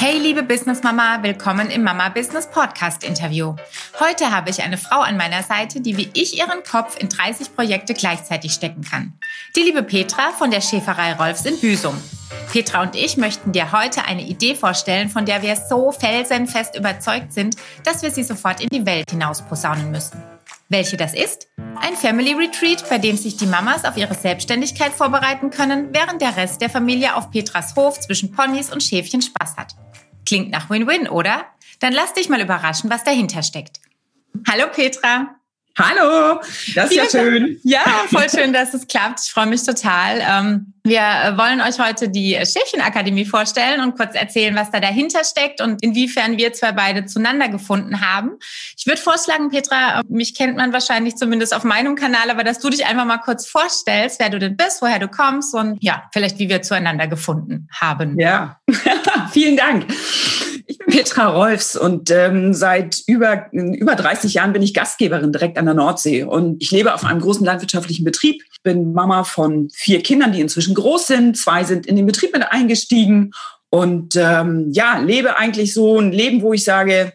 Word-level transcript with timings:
Hey 0.00 0.16
liebe 0.16 0.44
Business 0.44 0.84
Mama, 0.84 1.24
willkommen 1.24 1.70
im 1.70 1.82
Mama 1.82 2.08
Business 2.08 2.48
Podcast 2.48 3.02
Interview. 3.02 3.56
Heute 3.98 4.30
habe 4.30 4.48
ich 4.48 4.62
eine 4.62 4.78
Frau 4.78 5.00
an 5.00 5.16
meiner 5.16 5.42
Seite, 5.42 5.80
die 5.80 5.96
wie 5.96 6.08
ich 6.14 6.38
ihren 6.38 6.62
Kopf 6.62 6.96
in 7.00 7.08
30 7.08 7.52
Projekte 7.56 7.94
gleichzeitig 7.94 8.52
stecken 8.52 8.82
kann. 8.82 9.14
Die 9.56 9.62
liebe 9.62 9.82
Petra 9.82 10.30
von 10.38 10.52
der 10.52 10.60
Schäferei 10.60 11.14
Rolfs 11.14 11.44
in 11.46 11.58
Büsum. 11.58 12.00
Petra 12.52 12.82
und 12.82 12.94
ich 12.94 13.16
möchten 13.16 13.50
dir 13.50 13.72
heute 13.72 14.04
eine 14.04 14.22
Idee 14.22 14.54
vorstellen, 14.54 15.08
von 15.08 15.26
der 15.26 15.42
wir 15.42 15.56
so 15.56 15.90
felsenfest 15.90 16.76
überzeugt 16.76 17.32
sind, 17.32 17.56
dass 17.82 18.04
wir 18.04 18.12
sie 18.12 18.22
sofort 18.22 18.60
in 18.60 18.68
die 18.68 18.86
Welt 18.86 19.10
hinaus 19.10 19.42
posaunen 19.42 19.90
müssen. 19.90 20.22
Welche 20.68 20.96
das 20.96 21.12
ist? 21.12 21.48
Ein 21.56 21.96
Family 21.96 22.34
Retreat, 22.34 22.88
bei 22.88 22.98
dem 22.98 23.16
sich 23.16 23.36
die 23.36 23.46
Mamas 23.46 23.84
auf 23.84 23.96
ihre 23.96 24.14
Selbstständigkeit 24.14 24.92
vorbereiten 24.92 25.50
können, 25.50 25.88
während 25.92 26.22
der 26.22 26.36
Rest 26.36 26.60
der 26.60 26.70
Familie 26.70 27.16
auf 27.16 27.30
Petras 27.32 27.74
Hof 27.74 27.98
zwischen 27.98 28.30
Ponys 28.30 28.70
und 28.70 28.82
Schäfchen 28.82 29.22
Spaß 29.22 29.56
hat. 29.56 29.74
Klingt 30.28 30.50
nach 30.50 30.68
Win-Win, 30.68 31.08
oder? 31.08 31.46
Dann 31.80 31.94
lass 31.94 32.12
dich 32.12 32.28
mal 32.28 32.42
überraschen, 32.42 32.90
was 32.90 33.02
dahinter 33.02 33.42
steckt. 33.42 33.80
Hallo 34.46 34.66
Petra. 34.70 35.37
Hallo, 35.78 36.40
das 36.74 36.90
ist 36.90 36.96
ja 36.96 37.04
schön. 37.08 37.60
Ja, 37.62 37.82
voll 38.10 38.28
schön, 38.28 38.52
dass 38.52 38.74
es 38.74 38.88
klappt. 38.88 39.20
Ich 39.24 39.30
freue 39.30 39.46
mich 39.46 39.62
total. 39.62 40.20
Ähm, 40.20 40.74
wir 40.82 41.36
wollen 41.36 41.60
euch 41.60 41.78
heute 41.78 42.08
die 42.08 42.32
Schäfchenakademie 42.34 43.24
vorstellen 43.24 43.80
und 43.82 43.96
kurz 43.96 44.14
erzählen, 44.14 44.56
was 44.56 44.72
da 44.72 44.80
dahinter 44.80 45.22
steckt 45.22 45.60
und 45.60 45.80
inwiefern 45.82 46.36
wir 46.36 46.52
zwei 46.52 46.72
beide 46.72 47.06
zueinander 47.06 47.48
gefunden 47.48 48.00
haben. 48.00 48.38
Ich 48.76 48.86
würde 48.86 49.00
vorschlagen, 49.00 49.50
Petra, 49.50 50.02
mich 50.08 50.34
kennt 50.34 50.56
man 50.56 50.72
wahrscheinlich 50.72 51.14
zumindest 51.16 51.54
auf 51.54 51.62
meinem 51.62 51.94
Kanal, 51.94 52.30
aber 52.30 52.42
dass 52.42 52.58
du 52.58 52.70
dich 52.70 52.86
einfach 52.86 53.04
mal 53.04 53.18
kurz 53.18 53.46
vorstellst, 53.46 54.18
wer 54.18 54.30
du 54.30 54.38
denn 54.38 54.56
bist, 54.56 54.82
woher 54.82 54.98
du 54.98 55.06
kommst 55.06 55.54
und 55.54 55.78
ja, 55.80 56.04
vielleicht 56.12 56.38
wie 56.38 56.48
wir 56.48 56.62
zueinander 56.62 57.06
gefunden 57.06 57.68
haben. 57.72 58.18
Ja, 58.18 58.58
vielen 59.32 59.56
Dank. 59.56 59.86
Ich 60.70 60.76
bin 60.76 60.88
Petra 60.88 61.28
Rolfs 61.28 61.76
und 61.76 62.10
ähm, 62.10 62.52
seit 62.52 63.02
über, 63.06 63.46
über 63.52 63.94
30 63.94 64.34
Jahren 64.34 64.52
bin 64.52 64.60
ich 64.60 64.74
Gastgeberin 64.74 65.32
direkt 65.32 65.56
an 65.56 65.64
der 65.64 65.72
Nordsee. 65.72 66.24
Und 66.24 66.62
ich 66.62 66.70
lebe 66.70 66.92
auf 66.92 67.06
einem 67.06 67.22
großen 67.22 67.44
landwirtschaftlichen 67.44 68.04
Betrieb. 68.04 68.42
Ich 68.52 68.62
bin 68.62 68.92
Mama 68.92 69.24
von 69.24 69.70
vier 69.72 70.02
Kindern, 70.02 70.32
die 70.32 70.42
inzwischen 70.42 70.74
groß 70.74 71.06
sind. 71.06 71.38
Zwei 71.38 71.64
sind 71.64 71.86
in 71.86 71.96
den 71.96 72.04
Betrieb 72.04 72.34
mit 72.34 72.42
eingestiegen. 72.52 73.30
Und 73.70 74.14
ähm, 74.16 74.68
ja, 74.70 74.98
lebe 74.98 75.38
eigentlich 75.38 75.72
so 75.72 75.98
ein 75.98 76.12
Leben, 76.12 76.42
wo 76.42 76.52
ich 76.52 76.64
sage, 76.64 77.14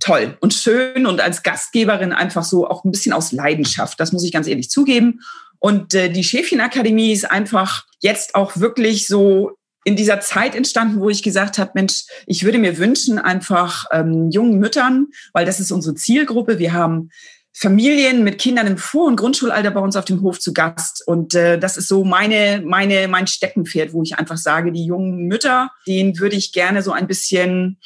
toll 0.00 0.36
und 0.40 0.52
schön 0.52 1.06
und 1.06 1.20
als 1.20 1.44
Gastgeberin 1.44 2.12
einfach 2.12 2.42
so 2.42 2.66
auch 2.66 2.82
ein 2.82 2.90
bisschen 2.90 3.12
aus 3.12 3.30
Leidenschaft. 3.30 4.00
Das 4.00 4.10
muss 4.10 4.24
ich 4.24 4.32
ganz 4.32 4.48
ehrlich 4.48 4.68
zugeben. 4.68 5.20
Und 5.60 5.94
äh, 5.94 6.08
die 6.10 6.24
Schäfchenakademie 6.24 7.12
ist 7.12 7.30
einfach 7.30 7.84
jetzt 8.00 8.34
auch 8.34 8.56
wirklich 8.56 9.06
so 9.06 9.52
in 9.84 9.96
dieser 9.96 10.20
Zeit 10.20 10.54
entstanden, 10.54 11.00
wo 11.00 11.08
ich 11.08 11.22
gesagt 11.22 11.58
habe, 11.58 11.72
Mensch, 11.74 12.04
ich 12.26 12.44
würde 12.44 12.58
mir 12.58 12.78
wünschen, 12.78 13.18
einfach 13.18 13.86
ähm, 13.92 14.30
jungen 14.30 14.58
Müttern, 14.58 15.08
weil 15.32 15.46
das 15.46 15.60
ist 15.60 15.72
unsere 15.72 15.94
Zielgruppe. 15.94 16.58
Wir 16.58 16.72
haben 16.72 17.10
Familien 17.52 18.22
mit 18.22 18.38
Kindern 18.38 18.66
im 18.66 18.78
Vor- 18.78 19.06
und 19.06 19.16
Grundschulalter 19.16 19.70
bei 19.70 19.80
uns 19.80 19.96
auf 19.96 20.04
dem 20.04 20.22
Hof 20.22 20.38
zu 20.38 20.52
Gast. 20.52 21.02
Und 21.06 21.34
äh, 21.34 21.58
das 21.58 21.76
ist 21.76 21.88
so 21.88 22.04
meine, 22.04 22.62
meine, 22.64 23.08
mein 23.08 23.26
Steckenpferd, 23.26 23.92
wo 23.92 24.02
ich 24.02 24.18
einfach 24.18 24.36
sage, 24.36 24.72
die 24.72 24.84
jungen 24.84 25.26
Mütter, 25.26 25.70
denen 25.86 26.18
würde 26.18 26.36
ich 26.36 26.52
gerne 26.52 26.82
so 26.82 26.92
ein 26.92 27.06
bisschen 27.06 27.78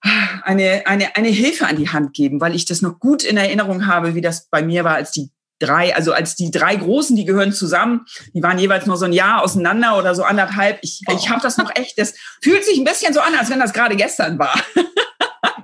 eine, 0.00 0.86
eine, 0.86 1.16
eine 1.16 1.28
Hilfe 1.28 1.66
an 1.66 1.76
die 1.76 1.88
Hand 1.88 2.14
geben, 2.14 2.40
weil 2.40 2.54
ich 2.54 2.64
das 2.64 2.82
noch 2.82 3.00
gut 3.00 3.24
in 3.24 3.36
Erinnerung 3.36 3.86
habe, 3.86 4.14
wie 4.14 4.20
das 4.20 4.48
bei 4.48 4.62
mir 4.62 4.84
war, 4.84 4.94
als 4.94 5.10
die 5.10 5.30
drei, 5.58 5.94
also 5.94 6.12
als 6.12 6.34
die 6.34 6.50
drei 6.50 6.76
Großen, 6.76 7.16
die 7.16 7.24
gehören 7.24 7.52
zusammen, 7.52 8.06
die 8.32 8.42
waren 8.42 8.58
jeweils 8.58 8.86
nur 8.86 8.96
so 8.96 9.04
ein 9.04 9.12
Jahr 9.12 9.42
auseinander 9.42 9.98
oder 9.98 10.14
so 10.14 10.22
anderthalb. 10.22 10.78
Ich, 10.82 11.00
oh. 11.08 11.14
ich 11.16 11.28
habe 11.30 11.40
das 11.40 11.56
noch 11.56 11.74
echt, 11.74 11.98
das 11.98 12.14
fühlt 12.42 12.64
sich 12.64 12.78
ein 12.78 12.84
bisschen 12.84 13.12
so 13.12 13.20
an, 13.20 13.34
als 13.34 13.50
wenn 13.50 13.60
das 13.60 13.72
gerade 13.72 13.96
gestern 13.96 14.38
war. 14.38 14.54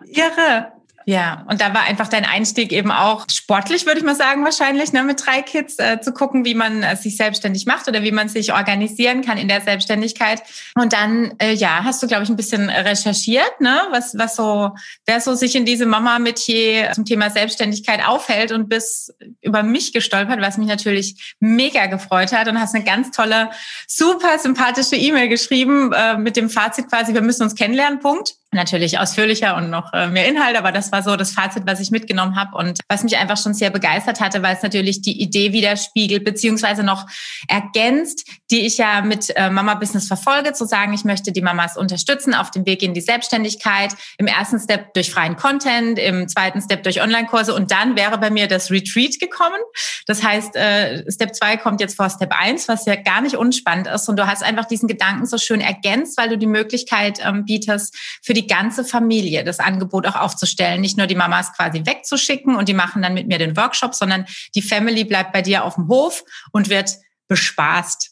Irre. 0.06 0.72
Ja, 1.06 1.44
und 1.50 1.60
da 1.60 1.74
war 1.74 1.82
einfach 1.82 2.08
dein 2.08 2.24
Einstieg 2.24 2.72
eben 2.72 2.90
auch 2.90 3.26
sportlich, 3.30 3.84
würde 3.84 3.98
ich 3.98 4.04
mal 4.04 4.14
sagen, 4.14 4.42
wahrscheinlich, 4.44 4.92
ne, 4.92 5.02
mit 5.02 5.24
drei 5.24 5.42
Kids, 5.42 5.78
äh, 5.78 6.00
zu 6.00 6.12
gucken, 6.12 6.46
wie 6.46 6.54
man 6.54 6.82
äh, 6.82 6.96
sich 6.96 7.16
selbstständig 7.16 7.66
macht 7.66 7.88
oder 7.88 8.02
wie 8.02 8.12
man 8.12 8.30
sich 8.30 8.54
organisieren 8.54 9.20
kann 9.22 9.36
in 9.36 9.48
der 9.48 9.60
Selbstständigkeit. 9.60 10.42
Und 10.74 10.94
dann, 10.94 11.34
äh, 11.38 11.52
ja, 11.52 11.84
hast 11.84 12.02
du, 12.02 12.06
glaube 12.06 12.24
ich, 12.24 12.30
ein 12.30 12.36
bisschen 12.36 12.70
recherchiert, 12.70 13.60
ne, 13.60 13.82
was, 13.90 14.16
was 14.16 14.36
so, 14.36 14.70
wer 15.04 15.20
so 15.20 15.34
sich 15.34 15.54
in 15.54 15.66
diese 15.66 15.84
Mama-Metier 15.84 16.92
zum 16.94 17.04
Thema 17.04 17.28
Selbstständigkeit 17.28 18.06
aufhält 18.06 18.50
und 18.52 18.68
bis 18.70 19.12
über 19.42 19.62
mich 19.62 19.92
gestolpert, 19.92 20.40
was 20.40 20.56
mich 20.56 20.68
natürlich 20.68 21.34
mega 21.38 21.84
gefreut 21.86 22.32
hat 22.32 22.48
und 22.48 22.58
hast 22.58 22.74
eine 22.74 22.84
ganz 22.84 23.10
tolle, 23.10 23.50
super 23.86 24.38
sympathische 24.38 24.96
E-Mail 24.96 25.28
geschrieben 25.28 25.92
äh, 25.92 26.16
mit 26.16 26.36
dem 26.36 26.48
Fazit 26.48 26.88
quasi, 26.88 27.12
wir 27.12 27.22
müssen 27.22 27.42
uns 27.42 27.54
kennenlernen, 27.54 28.00
Punkt 28.00 28.36
natürlich 28.54 28.98
ausführlicher 28.98 29.56
und 29.56 29.70
noch 29.70 29.92
äh, 29.92 30.08
mehr 30.08 30.28
Inhalt, 30.28 30.56
aber 30.56 30.72
das 30.72 30.92
war 30.92 31.02
so 31.02 31.16
das 31.16 31.32
Fazit, 31.32 31.64
was 31.66 31.80
ich 31.80 31.90
mitgenommen 31.90 32.36
habe 32.36 32.56
und 32.56 32.80
was 32.88 33.02
mich 33.02 33.16
einfach 33.16 33.36
schon 33.36 33.54
sehr 33.54 33.70
begeistert 33.70 34.20
hatte, 34.20 34.42
weil 34.42 34.56
es 34.56 34.62
natürlich 34.62 35.02
die 35.02 35.20
Idee 35.20 35.52
widerspiegelt, 35.52 36.24
beziehungsweise 36.24 36.82
noch 36.82 37.06
ergänzt, 37.48 38.26
die 38.50 38.66
ich 38.66 38.78
ja 38.78 39.02
mit 39.02 39.32
äh, 39.36 39.50
Mama 39.50 39.74
Business 39.74 40.06
verfolge, 40.06 40.52
zu 40.52 40.64
sagen, 40.64 40.94
ich 40.94 41.04
möchte 41.04 41.32
die 41.32 41.42
Mamas 41.42 41.76
unterstützen 41.76 42.34
auf 42.34 42.50
dem 42.50 42.66
Weg 42.66 42.82
in 42.82 42.94
die 42.94 43.00
Selbstständigkeit, 43.00 43.94
im 44.18 44.26
ersten 44.26 44.58
Step 44.58 44.94
durch 44.94 45.10
freien 45.10 45.36
Content, 45.36 45.98
im 45.98 46.28
zweiten 46.28 46.60
Step 46.60 46.82
durch 46.82 47.02
Online-Kurse 47.02 47.54
und 47.54 47.70
dann 47.70 47.96
wäre 47.96 48.18
bei 48.18 48.30
mir 48.30 48.46
das 48.46 48.70
Retreat 48.70 49.18
gekommen. 49.20 49.60
Das 50.06 50.22
heißt, 50.22 50.56
äh, 50.56 51.10
Step 51.10 51.34
2 51.34 51.56
kommt 51.56 51.80
jetzt 51.80 51.96
vor 51.96 52.08
Step 52.10 52.32
1, 52.32 52.68
was 52.68 52.86
ja 52.86 52.96
gar 52.96 53.20
nicht 53.20 53.36
unspannend 53.36 53.86
ist 53.88 54.08
und 54.08 54.16
du 54.16 54.26
hast 54.26 54.42
einfach 54.42 54.66
diesen 54.66 54.88
Gedanken 54.88 55.26
so 55.26 55.38
schön 55.38 55.60
ergänzt, 55.60 56.16
weil 56.18 56.28
du 56.28 56.38
die 56.38 56.46
Möglichkeit 56.46 57.18
ähm, 57.24 57.44
bietest, 57.44 57.96
für 58.22 58.34
die 58.34 58.43
die 58.44 58.46
ganze 58.46 58.84
Familie 58.84 59.44
das 59.44 59.58
Angebot 59.58 60.06
auch 60.06 60.16
aufzustellen. 60.16 60.80
Nicht 60.80 60.98
nur 60.98 61.06
die 61.06 61.14
Mamas 61.14 61.52
quasi 61.52 61.84
wegzuschicken 61.84 62.56
und 62.56 62.68
die 62.68 62.74
machen 62.74 63.02
dann 63.02 63.14
mit 63.14 63.26
mir 63.26 63.38
den 63.38 63.56
Workshop, 63.56 63.94
sondern 63.94 64.26
die 64.54 64.62
Family 64.62 65.04
bleibt 65.04 65.32
bei 65.32 65.42
dir 65.42 65.64
auf 65.64 65.76
dem 65.76 65.88
Hof 65.88 66.24
und 66.52 66.68
wird 66.68 66.96
bespaßt. 67.28 68.10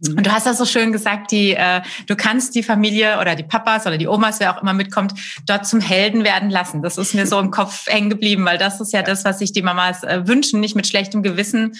Mhm. 0.00 0.18
Und 0.18 0.26
du 0.26 0.32
hast 0.32 0.46
das 0.46 0.58
so 0.58 0.64
schön 0.64 0.92
gesagt, 0.92 1.30
die, 1.30 1.54
äh, 1.54 1.82
du 2.06 2.16
kannst 2.16 2.54
die 2.54 2.62
Familie 2.62 3.18
oder 3.20 3.34
die 3.34 3.42
Papas 3.42 3.86
oder 3.86 3.98
die 3.98 4.08
Omas, 4.08 4.40
wer 4.40 4.54
auch 4.54 4.62
immer 4.62 4.72
mitkommt, 4.72 5.14
dort 5.46 5.66
zum 5.66 5.80
Helden 5.80 6.24
werden 6.24 6.50
lassen. 6.50 6.82
Das 6.82 6.98
ist 6.98 7.14
mir 7.14 7.26
so 7.26 7.38
im 7.38 7.50
Kopf 7.50 7.86
hängen 7.86 8.10
geblieben, 8.10 8.44
weil 8.44 8.58
das 8.58 8.80
ist 8.80 8.92
ja, 8.92 9.00
ja. 9.00 9.04
das, 9.04 9.24
was 9.24 9.38
sich 9.38 9.52
die 9.52 9.62
Mamas 9.62 10.02
äh, 10.02 10.26
wünschen, 10.26 10.60
nicht 10.60 10.76
mit 10.76 10.86
schlechtem 10.86 11.22
Gewissen 11.22 11.76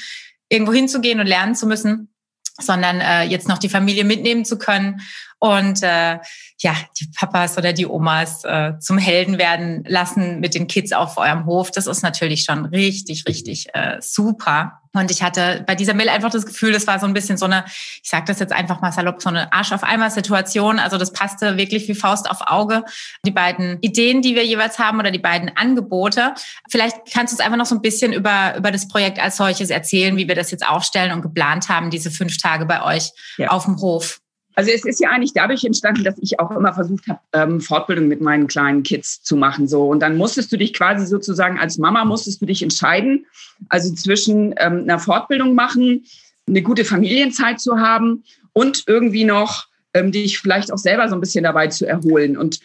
irgendwo 0.49 0.72
hinzugehen 0.72 1.21
und 1.21 1.27
lernen 1.27 1.55
zu 1.55 1.66
müssen, 1.66 2.12
sondern 2.60 3.00
äh, 3.00 3.22
jetzt 3.22 3.49
noch 3.49 3.59
die 3.59 3.69
Familie 3.69 4.05
mitnehmen 4.05 4.44
zu 4.44 4.59
können 4.59 5.00
und 5.41 5.83
äh, 5.83 6.19
ja, 6.59 6.77
die 7.01 7.09
Papas 7.17 7.56
oder 7.56 7.73
die 7.73 7.87
Omas 7.87 8.45
äh, 8.45 8.78
zum 8.78 8.99
Helden 8.99 9.39
werden 9.39 9.83
lassen 9.89 10.39
mit 10.39 10.55
den 10.55 10.67
Kids 10.67 10.93
auf 10.93 11.17
eurem 11.17 11.47
Hof. 11.47 11.71
Das 11.71 11.87
ist 11.87 12.03
natürlich 12.03 12.45
schon 12.45 12.67
richtig, 12.67 13.25
richtig 13.27 13.75
äh, 13.75 13.97
super. 14.01 14.81
Und 14.93 15.11
ich 15.11 15.23
hatte 15.23 15.65
bei 15.67 15.75
dieser 15.75 15.95
Mail 15.95 16.11
einfach 16.11 16.31
das 16.31 16.45
Gefühl, 16.45 16.73
das 16.73 16.87
war 16.87 16.99
so 16.99 17.06
ein 17.06 17.15
bisschen 17.15 17.39
so 17.39 17.47
eine, 17.47 17.65
ich 18.03 18.11
sage 18.11 18.25
das 18.27 18.39
jetzt 18.39 18.53
einfach 18.53 18.83
mal 18.83 18.93
salopp, 18.93 19.23
so 19.23 19.31
eine 19.31 19.51
Arsch 19.51 19.73
auf 19.73 19.83
einmal 19.83 20.11
Situation. 20.11 20.78
Also 20.78 20.99
das 20.99 21.12
passte 21.12 21.57
wirklich 21.57 21.89
wie 21.89 21.95
Faust 21.95 22.31
auf 22.31 22.43
Auge. 22.47 22.84
Die 23.25 23.31
beiden 23.31 23.78
Ideen, 23.81 24.21
die 24.21 24.34
wir 24.34 24.45
jeweils 24.45 24.78
haben 24.78 24.99
oder 24.99 25.11
die 25.11 25.19
beiden 25.19 25.57
Angebote. 25.57 26.34
Vielleicht 26.69 26.97
kannst 27.15 27.33
du 27.33 27.37
uns 27.37 27.41
einfach 27.41 27.57
noch 27.57 27.67
so 27.67 27.77
ein 27.77 27.83
bisschen 27.83 28.12
über, 28.12 28.57
über 28.59 28.72
das 28.72 28.89
Projekt 28.89 29.19
als 29.19 29.39
solches 29.39 29.71
erzählen, 29.71 30.19
wie 30.19 30.28
wir 30.28 30.34
das 30.34 30.51
jetzt 30.51 30.67
aufstellen 30.67 31.12
und 31.12 31.22
geplant 31.22 31.71
haben, 31.71 31.91
diese 31.91 32.11
fünf 32.11 32.37
Tage 32.37 32.67
bei 32.67 32.83
euch 32.83 33.12
ja. 33.39 33.49
auf 33.49 33.65
dem 33.65 33.81
Hof. 33.81 34.21
Also 34.60 34.72
es 34.72 34.84
ist 34.84 35.00
ja 35.00 35.09
eigentlich 35.09 35.32
dadurch 35.32 35.65
entstanden, 35.65 36.04
dass 36.04 36.19
ich 36.21 36.38
auch 36.38 36.50
immer 36.50 36.75
versucht 36.75 37.09
habe, 37.09 37.21
ähm, 37.32 37.62
Fortbildung 37.62 38.09
mit 38.09 38.21
meinen 38.21 38.47
kleinen 38.47 38.82
Kids 38.82 39.22
zu 39.22 39.34
machen. 39.34 39.66
So 39.66 39.88
und 39.88 40.00
dann 40.00 40.19
musstest 40.19 40.53
du 40.53 40.59
dich 40.59 40.75
quasi 40.75 41.06
sozusagen 41.06 41.59
als 41.59 41.78
Mama 41.78 42.04
musstest 42.04 42.43
du 42.43 42.47
dich 42.47 42.62
entscheiden, 42.62 43.25
also 43.71 43.91
zwischen 43.94 44.54
ähm, 44.59 44.81
einer 44.82 44.98
Fortbildung 44.98 45.54
machen, 45.54 46.04
eine 46.47 46.60
gute 46.60 46.84
Familienzeit 46.84 47.59
zu 47.59 47.78
haben 47.78 48.22
und 48.53 48.84
irgendwie 48.87 49.25
noch 49.25 49.66
ähm, 49.94 50.12
dich 50.12 50.38
vielleicht 50.38 50.71
auch 50.71 50.78
selber 50.78 51.09
so 51.09 51.15
ein 51.15 51.22
bisschen 51.22 51.44
dabei 51.44 51.69
zu 51.69 51.87
erholen. 51.87 52.37
Und 52.37 52.60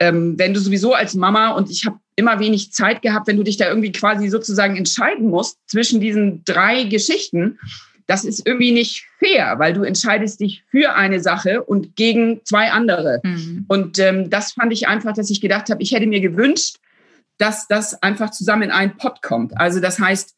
ähm, 0.00 0.38
wenn 0.38 0.54
du 0.54 0.60
sowieso 0.60 0.94
als 0.94 1.12
Mama 1.12 1.50
und 1.50 1.70
ich 1.70 1.84
habe 1.84 1.98
immer 2.16 2.40
wenig 2.40 2.72
Zeit 2.72 3.02
gehabt, 3.02 3.26
wenn 3.26 3.36
du 3.36 3.42
dich 3.42 3.58
da 3.58 3.68
irgendwie 3.68 3.92
quasi 3.92 4.30
sozusagen 4.30 4.76
entscheiden 4.76 5.28
musst 5.28 5.58
zwischen 5.66 6.00
diesen 6.00 6.42
drei 6.46 6.84
Geschichten, 6.84 7.58
das 8.06 8.24
ist 8.24 8.46
irgendwie 8.46 8.72
nicht 8.72 9.06
fair, 9.18 9.58
weil 9.58 9.72
du 9.72 9.82
entscheidest 9.82 10.40
dich 10.40 10.62
für 10.70 10.94
eine 10.94 11.20
Sache 11.20 11.62
und 11.62 11.96
gegen 11.96 12.40
zwei 12.44 12.70
andere. 12.70 13.20
Mhm. 13.22 13.64
Und 13.68 13.98
ähm, 13.98 14.30
das 14.30 14.52
fand 14.52 14.72
ich 14.72 14.88
einfach, 14.88 15.14
dass 15.14 15.30
ich 15.30 15.40
gedacht 15.40 15.70
habe, 15.70 15.82
ich 15.82 15.92
hätte 15.92 16.06
mir 16.06 16.20
gewünscht, 16.20 16.76
dass 17.38 17.66
das 17.66 18.02
einfach 18.02 18.30
zusammen 18.30 18.64
in 18.64 18.70
einen 18.70 18.96
Pott 18.96 19.22
kommt. 19.22 19.56
Also 19.56 19.80
das 19.80 19.98
heißt, 19.98 20.34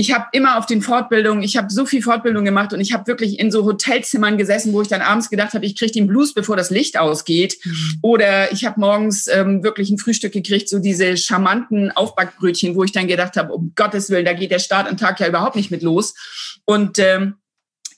ich 0.00 0.14
habe 0.14 0.26
immer 0.30 0.56
auf 0.58 0.66
den 0.66 0.80
Fortbildungen, 0.80 1.42
ich 1.42 1.56
habe 1.56 1.70
so 1.70 1.84
viel 1.84 2.02
Fortbildung 2.02 2.44
gemacht 2.44 2.72
und 2.72 2.80
ich 2.80 2.92
habe 2.92 3.08
wirklich 3.08 3.40
in 3.40 3.50
so 3.50 3.64
Hotelzimmern 3.64 4.38
gesessen, 4.38 4.72
wo 4.72 4.80
ich 4.80 4.86
dann 4.86 5.02
abends 5.02 5.28
gedacht 5.28 5.54
habe, 5.54 5.66
ich 5.66 5.76
kriege 5.76 5.90
den 5.90 6.06
Blues, 6.06 6.34
bevor 6.34 6.56
das 6.56 6.70
Licht 6.70 6.96
ausgeht. 6.96 7.56
Mhm. 7.64 7.98
Oder 8.02 8.52
ich 8.52 8.64
habe 8.64 8.78
morgens 8.78 9.26
ähm, 9.26 9.64
wirklich 9.64 9.90
ein 9.90 9.98
Frühstück 9.98 10.32
gekriegt, 10.32 10.68
so 10.68 10.78
diese 10.78 11.16
charmanten 11.16 11.90
Aufbackbrötchen, 11.90 12.76
wo 12.76 12.84
ich 12.84 12.92
dann 12.92 13.08
gedacht 13.08 13.36
habe, 13.36 13.52
um 13.52 13.72
Gottes 13.74 14.08
Willen, 14.08 14.24
da 14.24 14.34
geht 14.34 14.52
der 14.52 14.60
Start 14.60 14.88
am 14.88 14.96
Tag 14.96 15.18
ja 15.18 15.26
überhaupt 15.26 15.56
nicht 15.56 15.72
mit 15.72 15.82
los. 15.82 16.14
Und 16.64 17.00
ähm, 17.00 17.34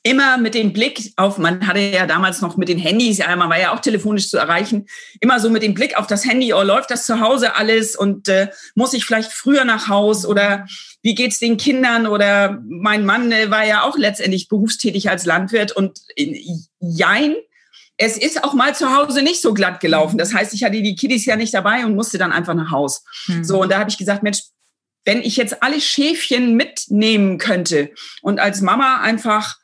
immer 0.02 0.38
mit 0.38 0.54
dem 0.54 0.72
Blick 0.72 1.12
auf, 1.16 1.36
man 1.36 1.66
hatte 1.66 1.80
ja 1.80 2.06
damals 2.06 2.40
noch 2.40 2.56
mit 2.56 2.68
den 2.68 2.78
Handys, 2.78 3.18
ja, 3.18 3.34
man 3.36 3.50
war 3.50 3.60
ja 3.60 3.74
auch 3.74 3.80
telefonisch 3.80 4.30
zu 4.30 4.38
erreichen, 4.38 4.86
immer 5.20 5.40
so 5.40 5.50
mit 5.50 5.62
dem 5.62 5.74
Blick 5.74 5.98
auf 5.98 6.06
das 6.06 6.24
Handy, 6.24 6.54
oh, 6.54 6.62
läuft 6.62 6.90
das 6.90 7.04
zu 7.04 7.20
Hause 7.20 7.54
alles 7.54 7.96
und 7.96 8.28
äh, 8.28 8.48
muss 8.74 8.94
ich 8.94 9.04
vielleicht 9.04 9.30
früher 9.30 9.64
nach 9.64 9.88
Haus 9.88 10.24
oder 10.24 10.66
wie 11.02 11.14
geht's 11.14 11.38
den 11.38 11.58
Kindern 11.58 12.06
oder 12.06 12.62
mein 12.66 13.04
Mann 13.04 13.30
äh, 13.30 13.50
war 13.50 13.66
ja 13.66 13.82
auch 13.82 13.98
letztendlich 13.98 14.48
berufstätig 14.48 15.10
als 15.10 15.26
Landwirt 15.26 15.72
und 15.72 15.98
äh, 16.16 16.44
jein, 16.78 17.34
es 17.98 18.16
ist 18.16 18.42
auch 18.42 18.54
mal 18.54 18.74
zu 18.74 18.96
Hause 18.96 19.20
nicht 19.20 19.42
so 19.42 19.52
glatt 19.52 19.80
gelaufen. 19.80 20.16
Das 20.16 20.32
heißt, 20.32 20.54
ich 20.54 20.64
hatte 20.64 20.80
die 20.80 20.96
Kiddies 20.96 21.26
ja 21.26 21.36
nicht 21.36 21.52
dabei 21.52 21.84
und 21.84 21.94
musste 21.94 22.16
dann 22.16 22.32
einfach 22.32 22.54
nach 22.54 22.70
Haus. 22.70 23.04
Mhm. 23.26 23.44
So, 23.44 23.60
und 23.60 23.70
da 23.70 23.78
habe 23.78 23.90
ich 23.90 23.98
gesagt, 23.98 24.22
Mensch, 24.22 24.40
wenn 25.04 25.20
ich 25.20 25.36
jetzt 25.36 25.62
alle 25.62 25.80
Schäfchen 25.82 26.54
mitnehmen 26.54 27.36
könnte 27.36 27.90
und 28.22 28.40
als 28.40 28.62
Mama 28.62 29.02
einfach 29.02 29.58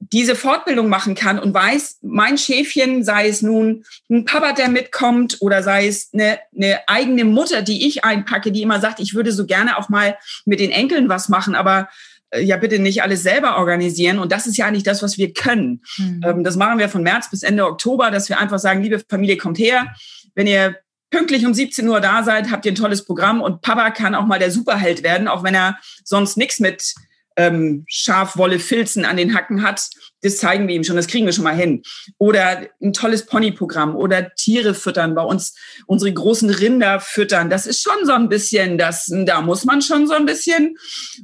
diese 0.00 0.34
Fortbildung 0.34 0.88
machen 0.88 1.14
kann 1.14 1.38
und 1.38 1.52
weiß, 1.52 1.98
mein 2.02 2.38
Schäfchen, 2.38 3.04
sei 3.04 3.28
es 3.28 3.42
nun 3.42 3.84
ein 4.08 4.24
Papa, 4.24 4.52
der 4.52 4.68
mitkommt 4.68 5.36
oder 5.40 5.62
sei 5.62 5.86
es 5.86 6.08
eine, 6.14 6.38
eine 6.56 6.80
eigene 6.88 7.24
Mutter, 7.24 7.60
die 7.60 7.86
ich 7.86 8.02
einpacke, 8.02 8.50
die 8.50 8.62
immer 8.62 8.80
sagt, 8.80 8.98
ich 8.98 9.14
würde 9.14 9.30
so 9.30 9.44
gerne 9.44 9.76
auch 9.76 9.90
mal 9.90 10.16
mit 10.46 10.58
den 10.58 10.70
Enkeln 10.70 11.10
was 11.10 11.28
machen, 11.28 11.54
aber 11.54 11.90
äh, 12.30 12.42
ja 12.42 12.56
bitte 12.56 12.78
nicht 12.78 13.02
alles 13.02 13.22
selber 13.22 13.58
organisieren. 13.58 14.18
Und 14.18 14.32
das 14.32 14.46
ist 14.46 14.56
ja 14.56 14.66
eigentlich 14.66 14.84
das, 14.84 15.02
was 15.02 15.18
wir 15.18 15.34
können. 15.34 15.82
Mhm. 15.98 16.44
das 16.44 16.56
machen 16.56 16.78
wir 16.78 16.88
von 16.88 17.02
März 17.02 17.30
bis 17.30 17.42
Ende 17.42 17.66
Oktober, 17.66 18.10
dass 18.10 18.30
wir 18.30 18.38
einfach 18.38 18.58
sagen, 18.58 18.82
liebe 18.82 19.02
Familie, 19.06 19.36
kommt 19.36 19.58
her. 19.58 19.94
Wenn 20.34 20.46
ihr 20.46 20.76
pünktlich 21.10 21.44
um 21.44 21.52
17 21.52 21.86
Uhr 21.86 22.00
da 22.00 22.22
seid, 22.22 22.50
habt 22.50 22.64
ihr 22.64 22.72
ein 22.72 22.76
tolles 22.76 23.04
Programm 23.04 23.42
und 23.42 23.60
Papa 23.60 23.90
kann 23.90 24.14
auch 24.14 24.26
mal 24.26 24.38
der 24.38 24.50
Superheld 24.50 25.02
werden, 25.02 25.28
auch 25.28 25.42
wenn 25.42 25.54
er 25.54 25.78
sonst 26.04 26.36
nichts 26.36 26.60
mit 26.60 26.94
ähm, 27.40 27.84
Schafwolle 27.88 28.58
Filzen 28.58 29.06
an 29.06 29.16
den 29.16 29.34
Hacken 29.34 29.62
hat, 29.62 29.88
das 30.20 30.36
zeigen 30.36 30.68
wir 30.68 30.74
ihm 30.74 30.84
schon, 30.84 30.96
das 30.96 31.06
kriegen 31.06 31.24
wir 31.24 31.32
schon 31.32 31.44
mal 31.44 31.56
hin. 31.56 31.82
Oder 32.18 32.66
ein 32.82 32.92
tolles 32.92 33.24
Ponyprogramm 33.24 33.96
oder 33.96 34.34
Tiere 34.34 34.74
füttern, 34.74 35.14
bei 35.14 35.22
uns 35.22 35.54
unsere 35.86 36.12
großen 36.12 36.50
Rinder 36.50 37.00
füttern. 37.00 37.48
Das 37.48 37.66
ist 37.66 37.82
schon 37.82 38.04
so 38.04 38.12
ein 38.12 38.28
bisschen, 38.28 38.76
das, 38.76 39.10
da 39.10 39.40
muss 39.40 39.64
man 39.64 39.80
schon 39.80 40.06
so 40.06 40.12
ein 40.12 40.26
bisschen. 40.26 40.76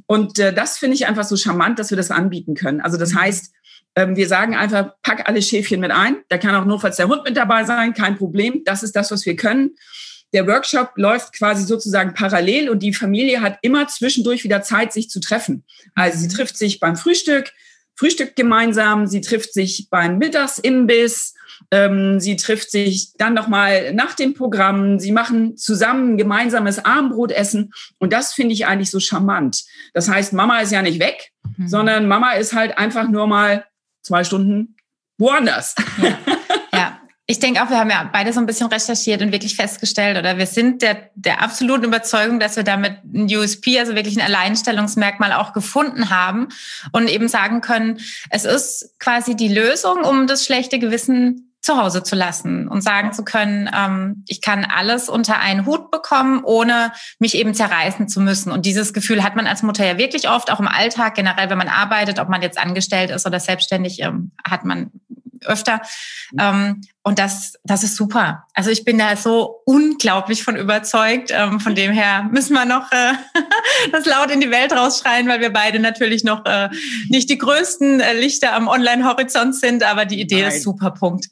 Und 0.07 0.39
äh, 0.39 0.53
das 0.53 0.79
finde 0.79 0.95
ich 0.95 1.05
einfach 1.05 1.25
so 1.25 1.37
charmant, 1.37 1.77
dass 1.77 1.91
wir 1.91 1.97
das 1.97 2.09
anbieten 2.09 2.55
können. 2.55 2.81
Also 2.81 2.97
das 2.97 3.13
heißt, 3.13 3.53
ähm, 3.95 4.15
wir 4.15 4.27
sagen 4.27 4.55
einfach, 4.55 4.93
pack 5.03 5.29
alle 5.29 5.41
Schäfchen 5.43 5.79
mit 5.79 5.91
ein. 5.91 6.17
Da 6.29 6.39
kann 6.39 6.55
auch 6.55 6.65
notfalls 6.65 6.97
der 6.97 7.07
Hund 7.07 7.23
mit 7.25 7.37
dabei 7.37 7.63
sein, 7.65 7.93
kein 7.93 8.17
Problem. 8.17 8.63
Das 8.65 8.81
ist 8.81 8.95
das, 8.95 9.11
was 9.11 9.25
wir 9.27 9.35
können 9.35 9.75
der 10.33 10.47
Workshop 10.47 10.91
läuft 10.95 11.33
quasi 11.33 11.63
sozusagen 11.63 12.13
parallel 12.13 12.69
und 12.69 12.79
die 12.79 12.93
Familie 12.93 13.41
hat 13.41 13.59
immer 13.61 13.87
zwischendurch 13.87 14.43
wieder 14.43 14.61
Zeit, 14.61 14.93
sich 14.93 15.09
zu 15.09 15.19
treffen. 15.19 15.63
Also 15.95 16.19
sie 16.19 16.27
mhm. 16.27 16.31
trifft 16.31 16.57
sich 16.57 16.79
beim 16.79 16.95
Frühstück, 16.95 17.51
Frühstück 17.95 18.35
gemeinsam, 18.35 19.07
sie 19.07 19.21
trifft 19.21 19.53
sich 19.53 19.87
beim 19.89 20.17
Mittagsimbiss, 20.19 21.33
ähm, 21.71 22.19
sie 22.19 22.35
trifft 22.35 22.69
sich 22.69 23.13
dann 23.17 23.33
nochmal 23.33 23.93
nach 23.93 24.13
dem 24.13 24.35
Programm, 24.35 24.99
sie 24.99 25.11
machen 25.11 25.57
zusammen 25.57 26.17
gemeinsames 26.17 26.83
Abendbrotessen 26.83 27.73
und 27.97 28.13
das 28.13 28.33
finde 28.33 28.53
ich 28.53 28.67
eigentlich 28.67 28.91
so 28.91 28.99
charmant. 28.99 29.63
Das 29.93 30.09
heißt, 30.09 30.33
Mama 30.33 30.59
ist 30.59 30.71
ja 30.71 30.83
nicht 30.83 30.99
weg, 30.99 31.31
mhm. 31.57 31.67
sondern 31.67 32.07
Mama 32.07 32.33
ist 32.33 32.53
halt 32.53 32.77
einfach 32.77 33.07
nur 33.07 33.25
mal 33.25 33.65
zwei 34.03 34.23
Stunden 34.23 34.75
woanders. 35.17 35.73
Ja. 36.01 36.17
Ich 37.29 37.39
denke 37.39 37.61
auch, 37.61 37.69
wir 37.69 37.77
haben 37.77 37.89
ja 37.89 38.09
beide 38.11 38.31
so 38.31 38.39
ein 38.39 38.45
bisschen 38.45 38.67
recherchiert 38.67 39.21
und 39.21 39.33
wirklich 39.33 39.57
festgestellt, 39.57 40.17
oder 40.17 40.37
wir 40.37 40.47
sind 40.47 40.81
der, 40.81 41.09
der 41.13 41.41
absoluten 41.41 41.83
Überzeugung, 41.83 42.39
dass 42.39 42.55
wir 42.55 42.63
damit 42.63 43.03
ein 43.03 43.25
USP, 43.25 43.77
also 43.79 43.95
wirklich 43.95 44.17
ein 44.17 44.25
Alleinstellungsmerkmal 44.25 45.33
auch 45.33 45.51
gefunden 45.51 46.09
haben 46.09 46.47
und 46.93 47.09
eben 47.09 47.27
sagen 47.27 47.59
können, 47.59 47.99
es 48.29 48.45
ist 48.45 48.95
quasi 48.99 49.35
die 49.35 49.49
Lösung, 49.49 50.05
um 50.05 50.25
das 50.25 50.45
schlechte 50.45 50.79
Gewissen 50.79 51.47
zu 51.67 51.75
Hause 51.75 52.01
zu 52.01 52.15
lassen 52.15 52.69
und 52.69 52.81
sagen 52.81 53.11
zu 53.11 53.25
können, 53.25 53.69
ähm, 53.75 54.23
ich 54.29 54.39
kann 54.39 54.63
alles 54.63 55.09
unter 55.09 55.39
einen 55.39 55.65
Hut 55.65 55.91
bekommen, 55.91 56.45
ohne 56.45 56.93
mich 57.19 57.35
eben 57.35 57.53
zerreißen 57.53 58.07
zu 58.07 58.21
müssen. 58.21 58.53
Und 58.53 58.65
dieses 58.65 58.93
Gefühl 58.93 59.21
hat 59.21 59.35
man 59.35 59.47
als 59.47 59.63
Mutter 59.63 59.85
ja 59.85 59.97
wirklich 59.97 60.29
oft, 60.29 60.49
auch 60.49 60.61
im 60.61 60.67
Alltag, 60.69 61.15
generell, 61.15 61.49
wenn 61.49 61.57
man 61.57 61.67
arbeitet, 61.67 62.19
ob 62.19 62.29
man 62.29 62.41
jetzt 62.41 62.57
angestellt 62.57 63.09
ist 63.09 63.25
oder 63.25 63.41
selbstständig, 63.41 64.01
ähm, 64.01 64.31
hat 64.47 64.63
man 64.63 64.91
öfter. 65.47 65.81
Ähm, 66.39 66.81
und 67.03 67.19
das, 67.19 67.53
das 67.63 67.83
ist 67.83 67.95
super. 67.95 68.45
Also 68.53 68.69
ich 68.69 68.83
bin 68.83 68.97
da 68.97 69.15
so 69.15 69.61
unglaublich 69.65 70.43
von 70.43 70.55
überzeugt. 70.55 71.31
Ähm, 71.33 71.59
von 71.59 71.73
dem 71.73 71.91
her 71.91 72.27
müssen 72.31 72.53
wir 72.53 72.65
noch 72.65 72.91
äh, 72.91 73.13
das 73.91 74.05
laut 74.05 74.29
in 74.31 74.41
die 74.41 74.51
Welt 74.51 74.73
rausschreien, 74.73 75.27
weil 75.27 75.39
wir 75.39 75.51
beide 75.51 75.79
natürlich 75.79 76.23
noch 76.23 76.45
äh, 76.45 76.69
nicht 77.09 77.29
die 77.29 77.37
größten 77.37 77.99
äh, 77.99 78.13
Lichter 78.13 78.53
am 78.53 78.67
Online-Horizont 78.67 79.55
sind, 79.55 79.83
aber 79.83 80.05
die 80.05 80.19
Idee 80.19 80.41
Nein. 80.41 80.51
ist 80.51 80.63
super. 80.63 80.91
Punkt. 80.91 81.27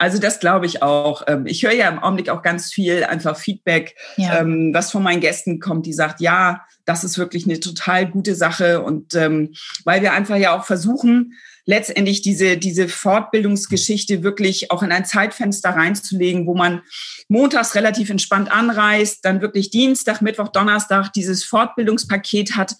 Also 0.00 0.18
das 0.18 0.40
glaube 0.40 0.64
ich 0.64 0.82
auch. 0.82 1.24
Ähm, 1.26 1.44
ich 1.46 1.62
höre 1.62 1.74
ja 1.74 1.88
im 1.88 1.98
Augenblick 1.98 2.30
auch 2.30 2.40
ganz 2.40 2.72
viel 2.72 3.04
einfach 3.04 3.36
Feedback, 3.36 3.94
ja. 4.16 4.40
Ähm, 4.40 4.72
was 4.72 4.90
von 4.90 5.02
meinen 5.02 5.20
Gästen 5.20 5.60
kommt, 5.60 5.84
die 5.84 5.92
sagt, 5.92 6.22
ja, 6.22 6.62
das 6.86 7.04
ist 7.04 7.18
wirklich 7.18 7.44
eine 7.44 7.60
total 7.60 8.06
gute 8.06 8.34
Sache. 8.34 8.80
Und 8.80 9.14
ähm, 9.14 9.52
weil 9.84 10.00
wir 10.00 10.14
einfach 10.14 10.36
ja 10.36 10.56
auch 10.56 10.64
versuchen, 10.64 11.34
letztendlich 11.64 12.22
diese, 12.22 12.56
diese 12.56 12.88
Fortbildungsgeschichte 12.88 14.22
wirklich 14.22 14.70
auch 14.70 14.82
in 14.82 14.92
ein 14.92 15.04
Zeitfenster 15.04 15.70
reinzulegen, 15.70 16.46
wo 16.46 16.54
man 16.54 16.82
montags 17.28 17.74
relativ 17.74 18.10
entspannt 18.10 18.50
anreist, 18.50 19.24
dann 19.24 19.40
wirklich 19.40 19.70
Dienstag, 19.70 20.20
Mittwoch, 20.20 20.48
Donnerstag 20.48 21.12
dieses 21.12 21.44
Fortbildungspaket 21.44 22.56
hat 22.56 22.76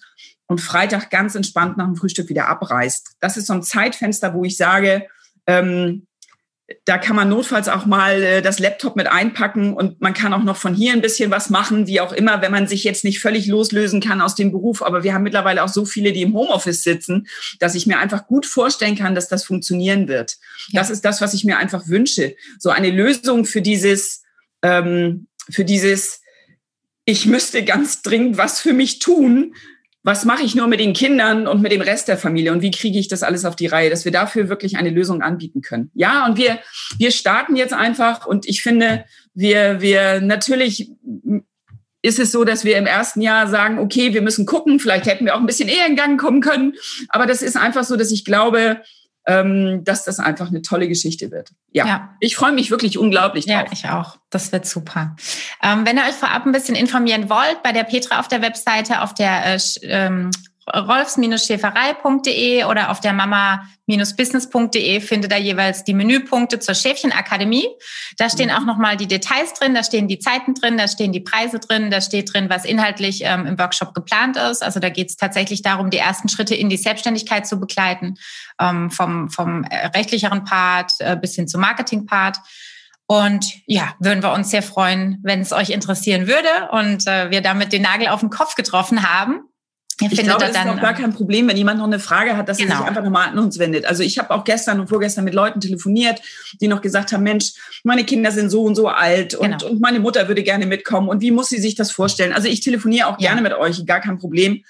und 0.47 0.59
Freitag 0.59 1.09
ganz 1.09 1.35
entspannt 1.35 1.77
nach 1.77 1.85
dem 1.85 1.95
Frühstück 1.95 2.29
wieder 2.29 2.47
abreist. 2.47 3.13
Das 3.19 3.37
ist 3.37 3.47
so 3.47 3.53
ein 3.53 3.63
Zeitfenster, 3.63 4.33
wo 4.33 4.43
ich 4.43 4.57
sage, 4.57 5.07
ähm, 5.47 6.07
da 6.85 6.97
kann 6.97 7.15
man 7.15 7.29
notfalls 7.29 7.67
auch 7.67 7.85
mal 7.85 8.21
äh, 8.21 8.41
das 8.41 8.59
Laptop 8.59 8.95
mit 8.95 9.07
einpacken 9.07 9.73
und 9.73 10.01
man 10.01 10.13
kann 10.13 10.33
auch 10.33 10.43
noch 10.43 10.57
von 10.57 10.73
hier 10.73 10.93
ein 10.93 11.01
bisschen 11.01 11.31
was 11.31 11.49
machen, 11.49 11.87
wie 11.87 12.01
auch 12.01 12.13
immer, 12.13 12.41
wenn 12.41 12.51
man 12.51 12.67
sich 12.67 12.83
jetzt 12.83 13.03
nicht 13.03 13.19
völlig 13.19 13.47
loslösen 13.47 14.01
kann 14.01 14.21
aus 14.21 14.35
dem 14.35 14.51
Beruf. 14.51 14.81
Aber 14.81 15.03
wir 15.03 15.13
haben 15.13 15.23
mittlerweile 15.23 15.63
auch 15.63 15.69
so 15.69 15.85
viele, 15.85 16.13
die 16.13 16.21
im 16.21 16.33
Homeoffice 16.33 16.83
sitzen, 16.83 17.27
dass 17.59 17.75
ich 17.75 17.87
mir 17.87 17.99
einfach 17.99 18.27
gut 18.27 18.45
vorstellen 18.45 18.95
kann, 18.95 19.15
dass 19.15 19.27
das 19.27 19.43
funktionieren 19.43 20.07
wird. 20.07 20.37
Ja. 20.69 20.81
Das 20.81 20.89
ist 20.89 21.05
das, 21.05 21.21
was 21.21 21.33
ich 21.33 21.43
mir 21.43 21.57
einfach 21.57 21.87
wünsche. 21.87 22.35
So 22.59 22.69
eine 22.69 22.91
Lösung 22.91 23.45
für 23.45 23.61
dieses, 23.61 24.23
ähm, 24.61 25.27
für 25.49 25.65
dieses, 25.65 26.21
ich 27.05 27.25
müsste 27.25 27.63
ganz 27.63 28.01
dringend 28.01 28.37
was 28.37 28.59
für 28.59 28.73
mich 28.73 28.99
tun, 28.99 29.55
was 30.03 30.25
mache 30.25 30.43
ich 30.43 30.55
nur 30.55 30.67
mit 30.67 30.79
den 30.79 30.93
Kindern 30.93 31.47
und 31.47 31.61
mit 31.61 31.71
dem 31.71 31.81
Rest 31.81 32.07
der 32.07 32.17
Familie? 32.17 32.51
Und 32.51 32.61
wie 32.61 32.71
kriege 32.71 32.97
ich 32.97 33.07
das 33.07 33.21
alles 33.21 33.45
auf 33.45 33.55
die 33.55 33.67
Reihe, 33.67 33.89
dass 33.89 34.05
wir 34.05 34.11
dafür 34.11 34.49
wirklich 34.49 34.77
eine 34.77 34.89
Lösung 34.89 35.21
anbieten 35.21 35.61
können. 35.61 35.91
Ja, 35.93 36.25
und 36.25 36.37
wir, 36.37 36.59
wir 36.97 37.11
starten 37.11 37.55
jetzt 37.55 37.73
einfach. 37.73 38.25
Und 38.25 38.47
ich 38.47 38.63
finde, 38.63 39.05
wir, 39.33 39.81
wir 39.81 40.21
natürlich 40.21 40.91
ist 42.01 42.19
es 42.19 42.31
so, 42.31 42.43
dass 42.43 42.65
wir 42.65 42.77
im 42.77 42.87
ersten 42.87 43.21
Jahr 43.21 43.47
sagen, 43.47 43.77
okay, 43.77 44.13
wir 44.13 44.23
müssen 44.23 44.47
gucken, 44.47 44.79
vielleicht 44.79 45.05
hätten 45.05 45.25
wir 45.25 45.35
auch 45.35 45.39
ein 45.39 45.45
bisschen 45.45 45.69
eher 45.69 45.85
in 45.85 45.95
Gang 45.95 46.19
kommen 46.19 46.41
können, 46.41 46.73
aber 47.09 47.27
das 47.27 47.43
ist 47.43 47.55
einfach 47.55 47.83
so, 47.83 47.95
dass 47.95 48.11
ich 48.11 48.25
glaube, 48.25 48.81
ähm, 49.25 49.83
dass 49.83 50.03
das 50.03 50.19
einfach 50.19 50.47
eine 50.47 50.61
tolle 50.61 50.87
Geschichte 50.87 51.31
wird. 51.31 51.51
Ja, 51.71 51.85
ja. 51.85 52.15
ich 52.19 52.35
freue 52.35 52.51
mich 52.51 52.71
wirklich 52.71 52.97
unglaublich 52.97 53.45
drauf. 53.45 53.65
Ja, 53.65 53.71
ich 53.71 53.89
auch. 53.89 54.17
Das 54.29 54.51
wird 54.51 54.65
super. 54.65 55.15
Ähm, 55.61 55.85
wenn 55.85 55.97
ihr 55.97 56.03
euch 56.03 56.15
vorab 56.15 56.45
ein 56.45 56.51
bisschen 56.51 56.75
informieren 56.75 57.29
wollt, 57.29 57.61
bei 57.63 57.71
der 57.71 57.83
Petra 57.83 58.19
auf 58.19 58.27
der 58.27 58.41
Webseite, 58.41 59.01
auf 59.01 59.13
der 59.13 59.55
äh, 59.55 59.59
ähm, 59.83 60.31
rolfs-schäferei.de 60.67 62.65
oder 62.65 62.91
auf 62.91 62.99
der 62.99 63.13
mama-business.de 63.13 65.01
findet 65.01 65.31
ihr 65.31 65.39
jeweils 65.39 65.83
die 65.83 65.93
Menüpunkte 65.93 66.59
zur 66.59 66.75
Schäfchenakademie. 66.75 67.67
Da 68.17 68.29
stehen 68.29 68.49
mhm. 68.49 68.55
auch 68.55 68.65
nochmal 68.65 68.95
die 68.95 69.07
Details 69.07 69.53
drin, 69.53 69.73
da 69.73 69.83
stehen 69.83 70.07
die 70.07 70.19
Zeiten 70.19 70.53
drin, 70.53 70.77
da 70.77 70.87
stehen 70.87 71.11
die 71.11 71.19
Preise 71.19 71.59
drin, 71.59 71.89
da 71.89 71.99
steht 71.99 72.33
drin, 72.33 72.49
was 72.49 72.65
inhaltlich 72.65 73.21
ähm, 73.23 73.47
im 73.47 73.57
Workshop 73.57 73.93
geplant 73.93 74.37
ist. 74.37 74.63
Also 74.63 74.79
da 74.79 74.89
geht 74.89 75.09
es 75.09 75.17
tatsächlich 75.17 75.63
darum, 75.63 75.89
die 75.89 75.97
ersten 75.97 76.29
Schritte 76.29 76.53
in 76.55 76.69
die 76.69 76.77
Selbstständigkeit 76.77 77.47
zu 77.47 77.59
begleiten, 77.59 78.15
ähm, 78.59 78.91
vom, 78.91 79.29
vom 79.29 79.63
äh, 79.63 79.87
rechtlicheren 79.87 80.43
Part 80.43 80.93
äh, 80.99 81.17
bis 81.19 81.35
hin 81.35 81.47
zum 81.47 81.61
Marketing-Part. 81.61 82.37
Und 83.07 83.45
ja, 83.65 83.93
würden 83.99 84.23
wir 84.23 84.31
uns 84.31 84.51
sehr 84.51 84.63
freuen, 84.63 85.19
wenn 85.23 85.41
es 85.41 85.51
euch 85.51 85.71
interessieren 85.71 86.27
würde 86.27 86.69
und 86.71 87.07
äh, 87.07 87.29
wir 87.29 87.41
damit 87.41 87.73
den 87.73 87.81
Nagel 87.81 88.07
auf 88.07 88.21
den 88.21 88.29
Kopf 88.29 88.55
getroffen 88.55 89.03
haben. 89.03 89.41
Ich 90.09 90.23
glaube, 90.23 90.45
es 90.45 90.51
ist 90.51 90.57
auch 90.57 90.81
gar 90.81 90.93
kein 90.93 91.13
Problem, 91.13 91.47
wenn 91.47 91.57
jemand 91.57 91.79
noch 91.79 91.85
eine 91.85 91.99
Frage 91.99 92.35
hat, 92.35 92.49
dass 92.49 92.57
genau. 92.57 92.69
er 92.69 92.71
sich 92.71 92.79
genau. 92.79 92.89
einfach 92.89 93.03
nochmal 93.03 93.29
an 93.29 93.39
uns 93.39 93.59
wendet. 93.59 93.85
Also 93.85 94.03
ich 94.03 94.17
habe 94.17 94.31
auch 94.31 94.43
gestern 94.43 94.79
und 94.79 94.87
vorgestern 94.87 95.23
mit 95.23 95.33
Leuten 95.33 95.59
telefoniert, 95.59 96.21
die 96.59 96.67
noch 96.67 96.81
gesagt 96.81 97.11
haben, 97.11 97.23
Mensch, 97.23 97.53
meine 97.83 98.03
Kinder 98.03 98.31
sind 98.31 98.49
so 98.49 98.63
und 98.63 98.75
so 98.75 98.87
alt 98.87 99.35
und, 99.35 99.59
genau. 99.59 99.71
und 99.71 99.81
meine 99.81 99.99
Mutter 99.99 100.27
würde 100.27 100.43
gerne 100.43 100.65
mitkommen 100.65 101.09
und 101.09 101.21
wie 101.21 101.31
muss 101.31 101.49
sie 101.49 101.59
sich 101.59 101.75
das 101.75 101.91
vorstellen? 101.91 102.33
Also 102.33 102.47
ich 102.47 102.61
telefoniere 102.61 103.07
auch 103.07 103.19
ja. 103.19 103.29
gerne 103.29 103.41
mit 103.41 103.53
euch, 103.53 103.85
gar 103.85 103.99
kein 103.99 104.17
Problem. 104.17 104.63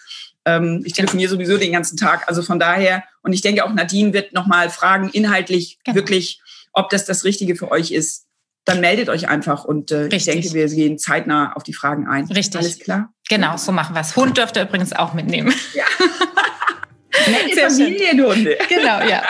Ähm, 0.46 0.82
ich 0.86 0.94
genau. 0.94 1.06
telefoniere 1.06 1.30
genau. 1.30 1.46
sowieso 1.46 1.58
den 1.60 1.72
ganzen 1.72 1.98
Tag. 1.98 2.28
Also 2.28 2.42
von 2.42 2.60
daher, 2.60 3.04
und 3.22 3.34
ich 3.34 3.42
denke 3.42 3.64
auch 3.64 3.74
Nadine 3.74 4.14
wird 4.14 4.34
nochmal 4.34 4.70
fragen, 4.70 5.10
inhaltlich 5.10 5.80
genau. 5.84 5.96
wirklich, 5.96 6.42
ob 6.74 6.90
das 6.90 7.06
das 7.06 7.24
Richtige 7.24 7.56
für 7.56 7.72
euch 7.72 7.92
ist 7.92 8.26
dann 8.66 8.80
meldet 8.80 9.10
euch 9.10 9.28
einfach 9.28 9.66
und 9.66 9.92
äh, 9.92 10.08
ich 10.08 10.26
denke, 10.26 10.54
wir 10.54 10.68
gehen 10.68 10.98
zeitnah 10.98 11.54
auf 11.54 11.64
die 11.64 11.74
Fragen 11.74 12.08
ein. 12.08 12.26
Richtig. 12.26 12.62
Alles 12.62 12.80
klar? 12.80 13.10
Genau, 13.30 13.58
so 13.58 13.72
machen 13.72 13.96
wir 13.96 14.02
es. 14.02 14.16
Hund 14.16 14.38
dürft 14.38 14.56
ihr 14.56 14.64
übrigens 14.64 14.94
auch 14.94 15.14
mitnehmen. 15.14 15.54
Ja. 15.74 15.86
Nette 17.28 17.70
Familienhunde. 17.70 18.58
Genau, 18.70 19.02
ja. 19.08 19.24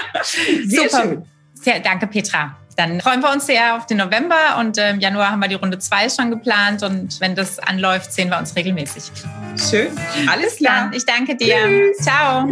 Sehr 0.65 0.89
Super. 0.89 1.03
schön. 1.03 1.25
Sehr, 1.53 1.79
danke, 1.79 2.07
Petra. 2.07 2.57
Dann 2.77 3.01
freuen 3.01 3.21
wir 3.21 3.31
uns 3.31 3.45
sehr 3.45 3.75
auf 3.75 3.85
den 3.85 3.97
November 3.97 4.57
und 4.59 4.77
im 4.77 4.99
Januar 4.99 5.31
haben 5.31 5.39
wir 5.41 5.49
die 5.49 5.55
Runde 5.55 5.77
2 5.77 6.09
schon 6.09 6.31
geplant 6.31 6.83
und 6.83 7.19
wenn 7.19 7.35
das 7.35 7.59
anläuft, 7.59 8.13
sehen 8.13 8.29
wir 8.29 8.37
uns 8.37 8.55
regelmäßig. 8.55 9.11
Schön. 9.69 9.89
Alles 10.27 10.57
klar. 10.57 10.85
Dann, 10.85 10.93
ich 10.93 11.05
danke 11.05 11.35
dir. 11.35 11.57
Tschüss. 11.65 11.97
Ciao. 11.97 12.47